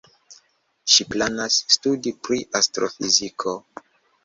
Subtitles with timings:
[0.93, 3.57] Ŝi planas studi pri astrofiziko.